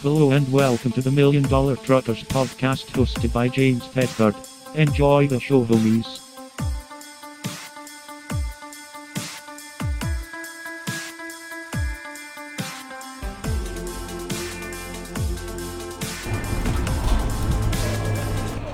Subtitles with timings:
[0.00, 4.36] Hello and welcome to the Million Dollar Truckers podcast hosted by James Tedford.
[4.76, 6.20] Enjoy the show, homies.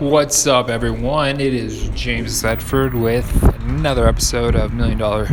[0.00, 1.40] What's up, everyone?
[1.40, 3.30] It is James Tedford with
[3.62, 5.28] another episode of Million Dollar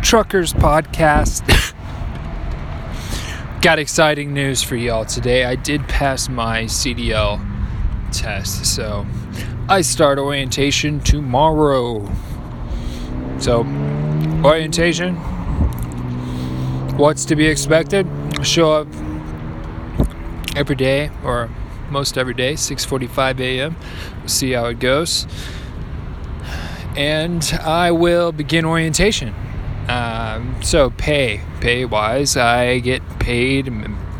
[0.00, 1.66] Truckers Podcast.
[3.62, 5.44] Got exciting news for y'all today.
[5.44, 7.38] I did pass my CDL
[8.10, 9.04] test, so
[9.68, 12.10] I start orientation tomorrow.
[13.38, 13.66] So,
[14.42, 15.14] orientation,
[16.96, 18.06] what's to be expected?
[18.42, 18.88] Show up
[20.56, 21.50] every day or
[21.90, 23.76] most every day 6:45 a.m.
[24.24, 25.26] See how it goes.
[26.96, 29.34] And I will begin orientation.
[29.88, 33.72] Um, so pay, pay wise, I get paid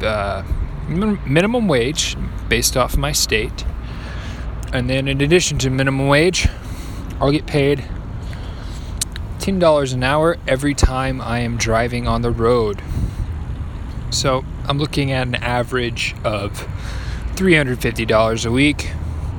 [0.02, 0.42] uh,
[0.88, 2.16] minimum wage
[2.48, 3.64] based off my state,
[4.72, 6.48] and then in addition to minimum wage,
[7.20, 7.84] I'll get paid
[9.38, 12.82] ten dollars an hour every time I am driving on the road.
[14.10, 16.66] So I'm looking at an average of
[17.36, 18.90] $350 a week,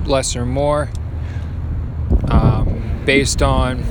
[0.06, 0.90] less or more,
[2.30, 3.84] um, based on,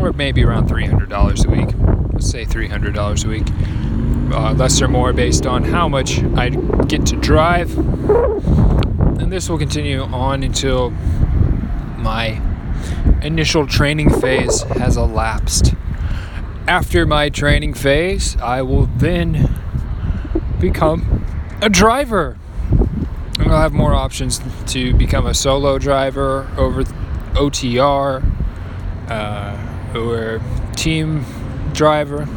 [0.00, 1.74] or maybe around $300 a week.
[2.12, 7.06] Let's say $300 a week, uh, less or more based on how much I get
[7.06, 7.76] to drive.
[7.76, 10.90] And this will continue on until
[11.98, 12.40] my
[13.22, 15.74] initial training phase has elapsed.
[16.66, 19.54] After my training phase, I will then
[20.58, 21.24] become
[21.60, 22.38] a driver.
[23.38, 26.84] I'll have more options to become a solo driver over
[27.34, 28.22] OTR
[29.08, 30.40] uh, or
[30.76, 31.24] team
[31.72, 32.28] driver.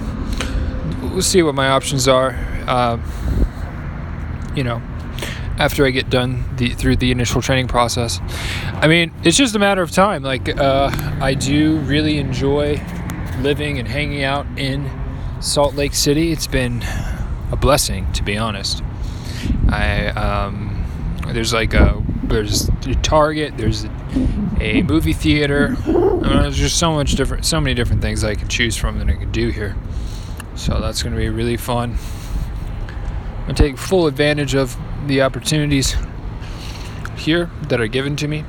[1.02, 2.32] We'll see what my options are.
[2.68, 2.98] Uh,
[4.56, 4.82] you know,
[5.58, 8.20] after I get done the, through the initial training process.
[8.74, 10.24] I mean, it's just a matter of time.
[10.24, 10.90] Like, uh,
[11.22, 12.82] I do really enjoy
[13.40, 14.90] living and hanging out in
[15.42, 16.32] Salt Lake City.
[16.32, 16.84] It's been
[17.52, 18.82] a blessing, to be honest.
[19.70, 20.86] I um,
[21.28, 23.93] there's like a there's a Target, there's a,
[24.60, 25.76] a movie theater.
[25.86, 29.00] I mean, there's just so much different, so many different things I can choose from
[29.00, 29.76] that I can do here.
[30.56, 31.98] So that's going to be really fun.
[32.88, 35.96] I'm going to take full advantage of the opportunities
[37.18, 38.46] here that are given to me.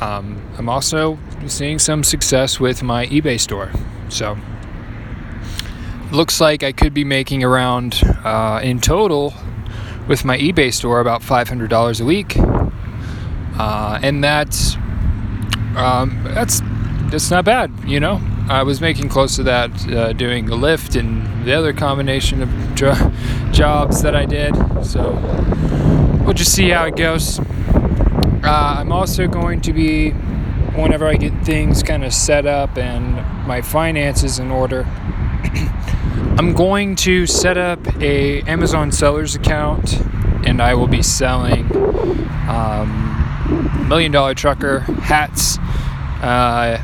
[0.00, 3.70] Um, I'm also seeing some success with my eBay store.
[4.08, 4.36] So
[6.12, 9.34] looks like I could be making around uh, in total
[10.08, 12.36] with my eBay store about $500 a week,
[13.58, 14.76] uh, and that's
[15.76, 16.60] um, that's
[17.10, 18.20] that's not bad, you know.
[18.48, 22.74] I was making close to that uh, doing the Lyft and the other combination of
[22.74, 23.12] jo-
[23.52, 24.54] jobs that I did.
[24.84, 25.12] So
[26.24, 27.38] we'll just see how it goes.
[27.38, 33.14] Uh, I'm also going to be, whenever I get things kind of set up and
[33.46, 34.82] my finances in order,
[36.38, 40.00] I'm going to set up a Amazon sellers account
[40.46, 41.64] and I will be selling
[42.46, 43.13] um,
[43.88, 45.58] million dollar trucker hats
[46.22, 46.78] uh,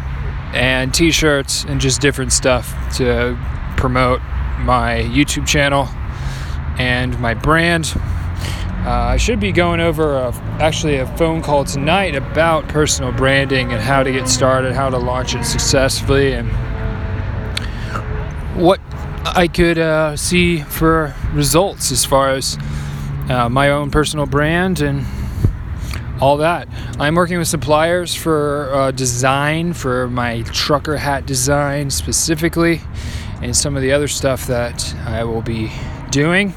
[0.52, 3.38] and t-shirts and just different stuff to
[3.76, 4.20] promote
[4.58, 5.88] my YouTube channel
[6.78, 7.92] and my brand.
[8.84, 13.72] Uh, I should be going over a, actually a phone call tonight about personal branding
[13.72, 16.50] and how to get started, how to launch it successfully, and
[18.56, 18.80] what
[19.24, 22.56] I could uh, see for results as far as
[23.28, 25.04] uh, my own personal brand and
[26.20, 26.68] all that.
[26.98, 32.80] I'm working with suppliers for uh, design for my trucker hat design specifically,
[33.42, 35.70] and some of the other stuff that I will be
[36.10, 36.54] doing.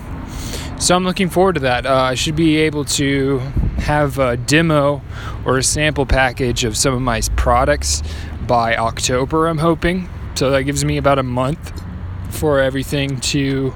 [0.79, 1.85] So I'm looking forward to that.
[1.85, 3.39] Uh, I should be able to
[3.77, 5.01] have a demo
[5.45, 8.03] or a sample package of some of my products
[8.47, 10.09] by October, I'm hoping.
[10.35, 11.81] So that gives me about a month
[12.31, 13.73] for everything to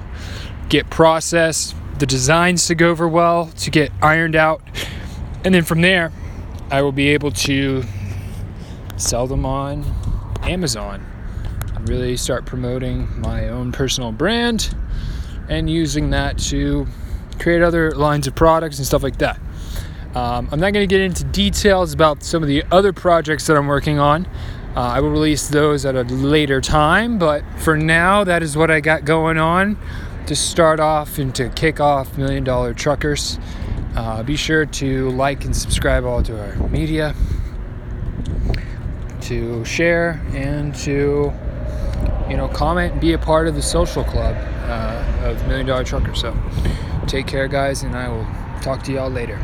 [0.69, 4.62] get processed, the designs to go over well, to get ironed out.
[5.48, 6.12] And then from there,
[6.70, 7.84] I will be able to
[8.98, 9.86] sell them on
[10.44, 11.06] Amazon
[11.88, 14.76] really start promoting my own personal brand
[15.50, 16.86] and using that to
[17.40, 19.40] create other lines of products and stuff like that.
[20.16, 23.56] Um, I'm not going to get into details about some of the other projects that
[23.56, 24.26] I'm working on.
[24.76, 28.70] Uh, I will release those at a later time, but for now, that is what
[28.70, 29.78] I got going on
[30.28, 33.40] to start off and to kick off Million Dollar Truckers.
[33.98, 37.16] Uh, be sure to like and subscribe all to our media,
[39.22, 41.34] to share, and to
[42.30, 44.36] you know comment and be a part of the social club.
[44.68, 46.16] uh, of Million Dollar Trucker.
[46.16, 46.36] So
[47.08, 48.28] take care, guys, and I will
[48.62, 49.40] talk to y'all later.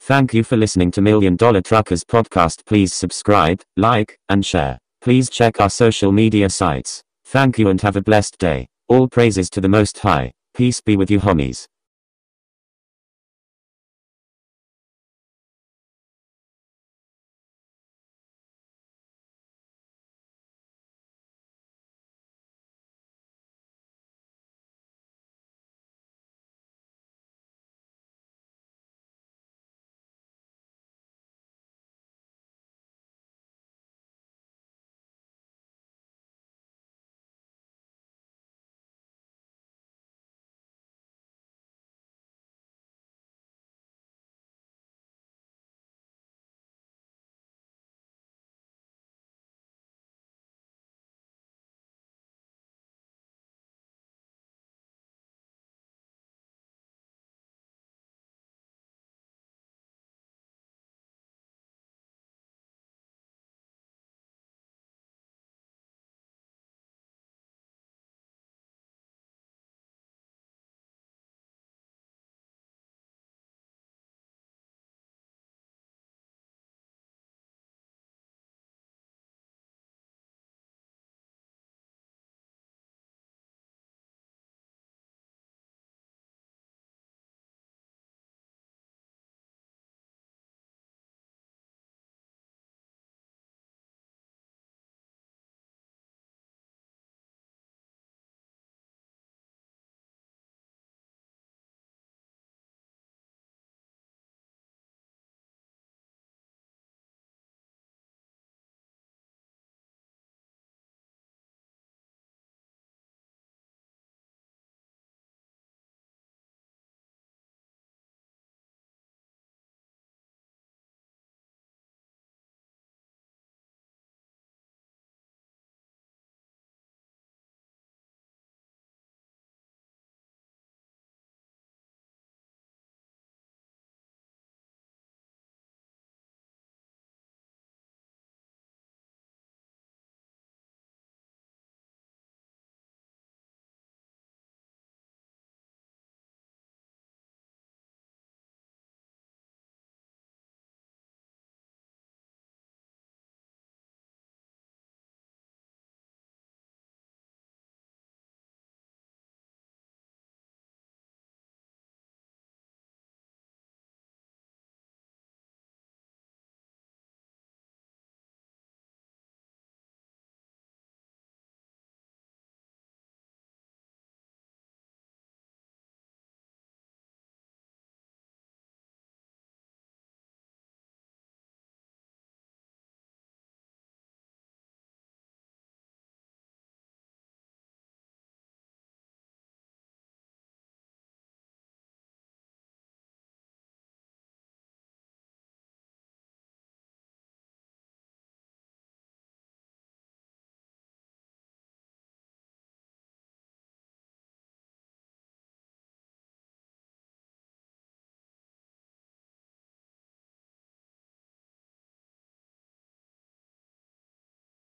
[0.00, 2.66] Thank you for listening to Million Dollar Truckers podcast.
[2.66, 4.78] Please subscribe, like, and share.
[5.00, 7.02] Please check our social media sites.
[7.24, 8.68] Thank you and have a blessed day.
[8.86, 10.32] All praises to the Most High.
[10.54, 11.66] Peace be with you, homies.